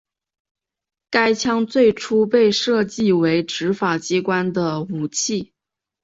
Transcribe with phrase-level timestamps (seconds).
[1.11, 5.53] 该枪最初被设计为执法机关的武器。